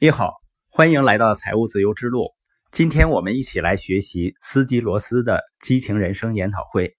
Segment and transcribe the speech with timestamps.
[0.00, 0.34] 你好，
[0.68, 2.28] 欢迎来到财务自由之路。
[2.70, 6.94] 今天我们一起来学习斯基罗斯的激情人生研讨会。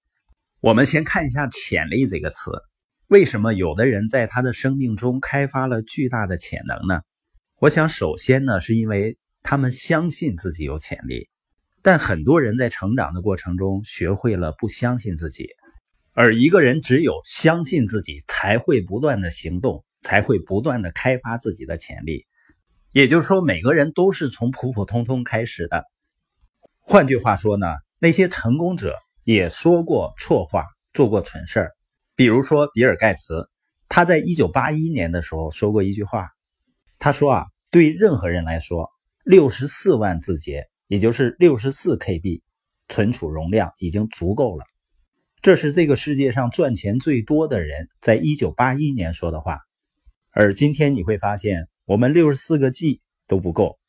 [0.60, 2.52] 我们先看一下“潜力”这个词。
[3.08, 7.00] 为什么有的人在他的生命中开发了巨大的潜能呢？
[7.62, 11.30] 我想，首先呢，是因为他们相信自己有潜力。
[11.82, 15.48] 但很多人在成长的过程中学会了不相信自己。
[16.12, 22.26] 而一个人只有相信自己，才会不断的行动，才会不断的开发自己的潜力。
[22.92, 25.86] 也就是说，每个人都是从普普通通开始的。
[26.80, 27.68] 换句话说呢，
[28.00, 31.72] 那些成功者也说过错话，做过蠢事儿。
[32.16, 33.48] 比如说，比尔·盖茨，
[33.90, 36.30] 他在一九八一年的时候说过一句话，
[36.98, 38.90] 他说啊，对任何人来说，
[39.24, 42.42] 六十四万字节，也就是六十四 KB
[42.88, 44.66] 存储容量已经足够了。
[45.44, 49.60] 这是这个世界上赚钱最多的人在一九八一年说的话。
[50.32, 51.68] 而今天你会发现。
[51.90, 53.80] 我们六十四个 G 都不够，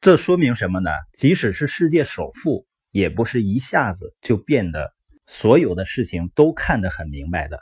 [0.00, 0.92] 这说明什么呢？
[1.12, 4.94] 即使是世界首富，也不是一下子就变得
[5.26, 7.58] 所有的事情都看得很明白的。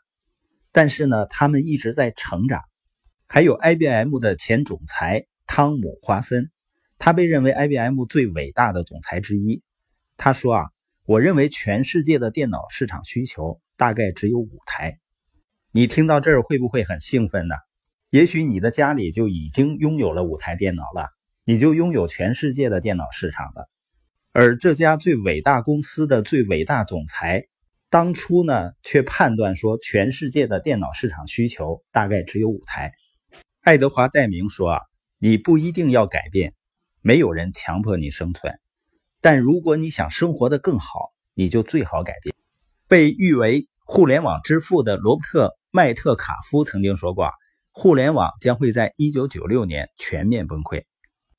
[0.70, 2.60] 但是呢，他们一直在成长。
[3.26, 6.50] 还有 IBM 的前总裁汤姆·华森，
[6.98, 9.62] 他被认为 IBM 最伟大的总裁之一。
[10.18, 10.70] 他说啊，
[11.06, 14.98] 我认为全世界的电脑市场需求大概只有五台。
[15.72, 17.54] 你听到这儿会不会很兴奋呢？
[18.10, 21.10] 也许你的家里就已经拥有了五台电脑了，
[21.44, 23.70] 你就拥有全世界的电脑市场了。
[24.32, 27.46] 而这家最伟大公司的最伟大总裁，
[27.88, 32.92] 当初呢却判断说全世界的电脑市场需求大概只有五台。
[33.60, 34.80] 爱德华·戴明说啊，
[35.18, 36.52] 你不一定要改变，
[37.02, 38.58] 没有人强迫你生存，
[39.20, 42.34] 但如果你想生活的更好，你就最好改变。
[42.88, 47.30] 被誉为互联网之父的罗伯特·麦特卡夫曾经说过。
[47.80, 50.84] 互联网将会在一九九六年全面崩溃。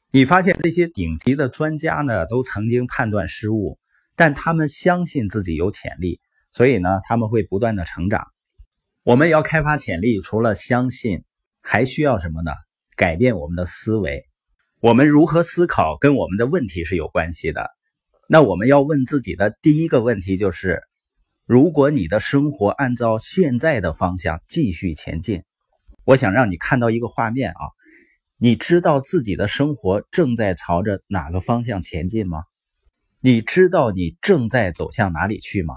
[0.10, 3.78] 你发现这些顶级的专家呢，都曾经判断失误，
[4.16, 6.20] 但他们相信自己有潜力，
[6.52, 8.26] 所以呢，他们会不断的成长。
[9.04, 11.26] 我们要开发潜力，除了相信，
[11.62, 12.50] 还需要什么呢？
[12.96, 14.26] 改变我们的思维。
[14.80, 17.70] 我们如何思考，跟我们的问题是有关系的。
[18.28, 20.82] 那我们要问自己的第一个问题就是：
[21.46, 25.44] 如果你的生活按照现在的方向继续前进。
[26.12, 27.72] 我想让你看到一个画面啊，
[28.36, 32.44] 你知道自己的生活正在朝着哪个方向前进吗？
[33.22, 35.76] 你知道你正在走向哪里去吗？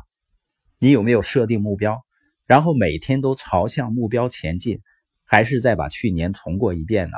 [0.81, 2.03] 你有没有设定目标，
[2.47, 4.81] 然后每天都朝向目标前进，
[5.25, 7.17] 还是再把去年重过一遍呢？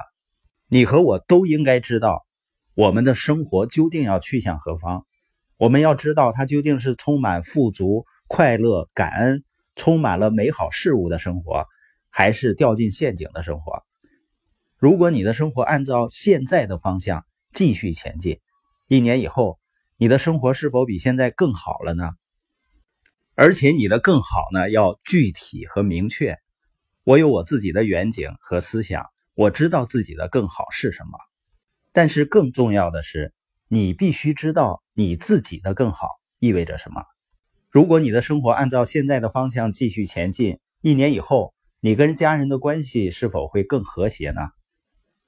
[0.68, 2.26] 你和我都应该知道，
[2.74, 5.06] 我们的生活究竟要去向何方？
[5.56, 9.42] 我们要知道它究竟是充满富足、快乐、感恩，
[9.74, 11.64] 充满了美好事物的生活。
[12.16, 13.84] 还是掉进陷阱的生活。
[14.78, 18.40] 如果你的生活按照现在的方向继续前进，
[18.88, 19.58] 一年以后，
[19.98, 22.12] 你的生活是否比现在更好了呢？
[23.34, 26.38] 而且你的更好呢，要具体和明确。
[27.04, 31.18] 我有我自己的远景和思想，我知道自己的更好是什么。
[31.92, 33.34] 但是更重要的是，
[33.68, 37.02] 你必须知道你自己的更好意味着什么。
[37.68, 41.52] 如果你的生活按照现在的方向继续前进，一年以后。
[41.80, 44.40] 你跟家人的关系是否会更和谐呢？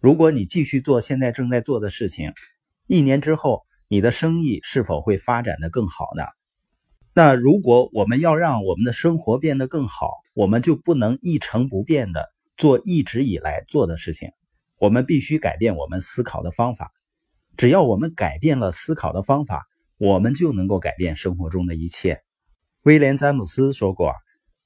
[0.00, 2.32] 如果你继续做现在正在做的事情，
[2.86, 6.24] 一年之后你的生意是否会发展的更好呢？
[7.12, 14.30] 那如果我们要让我们的生活变得更好，我们就不能一成不变的做一直以来做的事情，
[14.78, 16.92] 我们必须改变我们思考的方法。
[17.58, 19.66] 只要我们改变了思考的方法，
[19.98, 22.22] 我们就能够改变生活中的一切。
[22.84, 24.14] 威廉·詹姆斯说过。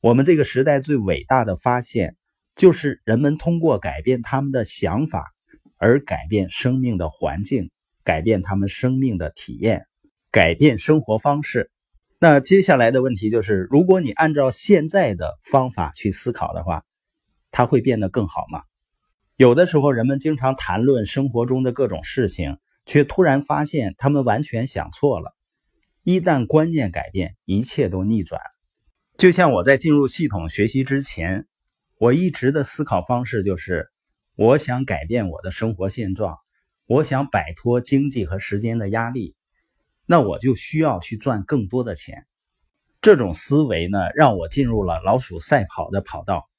[0.02, 2.16] 我们这个时代最伟大的发现，
[2.56, 5.30] 就是人们通过改变他们的想法，
[5.76, 7.70] 而改变生命的环境，
[8.02, 9.86] 改变他们生命的体验，
[10.32, 11.70] 改变生活方式。
[12.18, 16.82] 那接下来的问题就是：如果你按照现在的方法去思考的话，
[17.52, 18.64] 它会变得更好吗？
[19.36, 25.32] 有的时候，人们经常谈论生活中的各种事情，却突然发现他们完全想错了。
[26.02, 28.40] 一旦观念改变，一切都逆转。
[29.22, 31.46] 就像我在进入系统学习之前，
[31.96, 33.88] 我一直的思考方式就是：
[34.34, 36.38] 我想改变我的生活现状，
[36.86, 39.36] 我想摆脱经济和时间的压力，
[40.06, 42.26] 那我就需要去赚更多的钱。
[43.00, 46.50] 这种思维呢，让我进入了老鼠赛跑的跑道。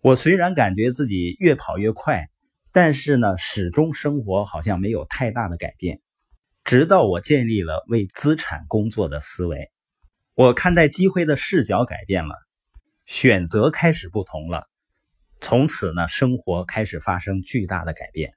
[0.00, 2.28] 我虽然感觉自己越跑越快，
[2.72, 6.00] 但是呢，始终生活好像没有太大的改变。
[6.64, 9.70] 直到我建立了为资产工作的思维。
[10.34, 12.34] 我看待机会的视角改变了，
[13.04, 14.68] 选择开始不同了，
[15.40, 18.32] 从此呢，生活开始发生巨大的改变。